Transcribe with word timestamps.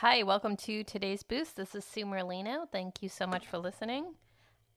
Hi, 0.00 0.22
welcome 0.22 0.56
to 0.58 0.84
today's 0.84 1.24
boost. 1.24 1.56
This 1.56 1.74
is 1.74 1.84
Sue 1.84 2.06
Merlino. 2.06 2.68
Thank 2.70 3.02
you 3.02 3.08
so 3.08 3.26
much 3.26 3.48
for 3.48 3.58
listening. 3.58 4.14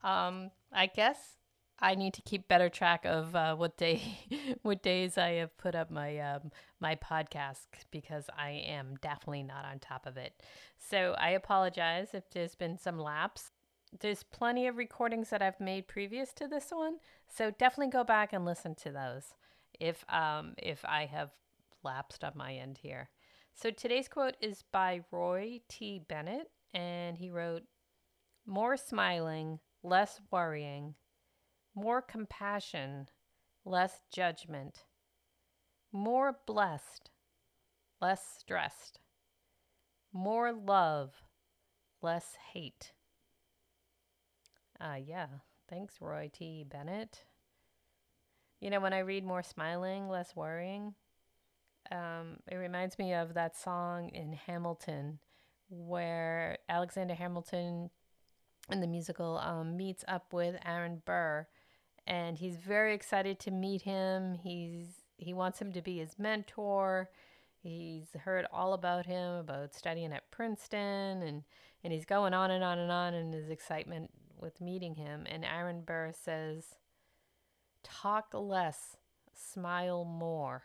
Um, 0.03 0.49
I 0.73 0.87
guess 0.87 1.37
I 1.79 1.93
need 1.93 2.15
to 2.15 2.23
keep 2.23 2.47
better 2.47 2.69
track 2.69 3.05
of 3.05 3.35
uh, 3.35 3.55
what 3.55 3.77
day, 3.77 4.01
what 4.63 4.81
days 4.81 5.19
I 5.19 5.33
have 5.33 5.55
put 5.59 5.75
up 5.75 5.91
my 5.91 6.17
um, 6.17 6.51
my 6.79 6.95
podcast 6.95 7.67
because 7.91 8.31
I 8.35 8.63
am 8.65 8.95
definitely 8.99 9.43
not 9.43 9.63
on 9.63 9.77
top 9.77 10.07
of 10.07 10.17
it. 10.17 10.33
So 10.79 11.13
I 11.19 11.29
apologize 11.29 12.15
if 12.15 12.27
there's 12.31 12.55
been 12.55 12.79
some 12.79 12.97
lapse. 12.97 13.51
There's 13.99 14.23
plenty 14.23 14.65
of 14.65 14.75
recordings 14.75 15.29
that 15.29 15.43
I've 15.43 15.59
made 15.59 15.87
previous 15.87 16.33
to 16.33 16.47
this 16.47 16.71
one, 16.71 16.95
so 17.27 17.51
definitely 17.51 17.91
go 17.91 18.03
back 18.03 18.33
and 18.33 18.43
listen 18.43 18.73
to 18.73 18.91
those 18.91 19.35
if 19.79 20.03
um, 20.11 20.55
if 20.57 20.83
I 20.83 21.05
have 21.05 21.29
lapsed 21.83 22.23
on 22.23 22.31
my 22.33 22.55
end 22.55 22.79
here. 22.81 23.11
So 23.55 23.69
today's 23.69 24.07
quote 24.07 24.35
is 24.41 24.63
by 24.71 25.01
Roy 25.11 25.61
T. 25.69 26.01
Bennett, 26.07 26.49
and 26.73 27.17
he 27.17 27.29
wrote, 27.29 27.63
More 28.45 28.77
smiling, 28.77 29.59
less 29.83 30.19
worrying, 30.31 30.95
more 31.75 32.01
compassion, 32.01 33.07
less 33.63 34.01
judgment, 34.11 34.85
more 35.91 36.39
blessed, 36.47 37.11
less 38.01 38.21
stressed, 38.37 38.99
more 40.11 40.51
love, 40.51 41.13
less 42.01 42.35
hate. 42.53 42.93
Ah, 44.79 44.93
uh, 44.93 44.95
yeah. 44.95 45.27
Thanks, 45.69 46.01
Roy 46.01 46.29
T. 46.33 46.65
Bennett. 46.67 47.25
You 48.59 48.69
know, 48.69 48.79
when 48.79 48.93
I 48.93 48.99
read 48.99 49.23
more 49.23 49.43
smiling, 49.43 50.09
less 50.09 50.35
worrying, 50.35 50.95
um, 51.91 52.37
it 52.49 52.55
reminds 52.55 52.97
me 52.97 53.13
of 53.13 53.33
that 53.33 53.57
song 53.57 54.09
in 54.09 54.33
Hamilton 54.33 55.19
where 55.69 56.57
Alexander 56.69 57.13
Hamilton 57.13 57.89
in 58.71 58.81
the 58.81 58.87
musical 58.87 59.37
um, 59.37 59.77
meets 59.77 60.03
up 60.07 60.33
with 60.33 60.55
Aaron 60.65 61.01
Burr 61.05 61.47
and 62.07 62.37
he's 62.37 62.57
very 62.57 62.93
excited 62.93 63.39
to 63.39 63.51
meet 63.51 63.83
him. 63.83 64.35
He's 64.35 64.87
he 65.17 65.33
wants 65.33 65.61
him 65.61 65.71
to 65.73 65.81
be 65.81 65.99
his 65.99 66.17
mentor. 66.17 67.09
He's 67.61 68.07
heard 68.23 68.47
all 68.51 68.73
about 68.73 69.05
him, 69.05 69.35
about 69.35 69.75
studying 69.75 70.11
at 70.13 70.31
Princeton, 70.31 71.21
and, 71.21 71.43
and 71.83 71.93
he's 71.93 72.05
going 72.05 72.33
on 72.33 72.49
and 72.49 72.63
on 72.63 72.79
and 72.79 72.91
on 72.91 73.13
in 73.13 73.31
his 73.31 73.49
excitement 73.49 74.09
with 74.39 74.59
meeting 74.59 74.95
him. 74.95 75.27
And 75.29 75.45
Aaron 75.45 75.83
Burr 75.85 76.11
says, 76.11 76.65
Talk 77.83 78.29
less, 78.33 78.97
smile 79.31 80.05
more 80.05 80.63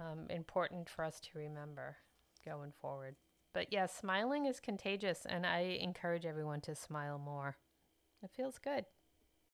um, 0.00 0.26
important 0.30 0.88
for 0.88 1.04
us 1.04 1.20
to 1.20 1.38
remember 1.38 1.96
going 2.44 2.72
forward. 2.80 3.16
But 3.52 3.72
yeah, 3.72 3.86
smiling 3.86 4.46
is 4.46 4.60
contagious, 4.60 5.26
and 5.26 5.46
I 5.46 5.78
encourage 5.80 6.26
everyone 6.26 6.60
to 6.62 6.74
smile 6.74 7.18
more. 7.18 7.56
It 8.22 8.30
feels 8.34 8.58
good. 8.58 8.84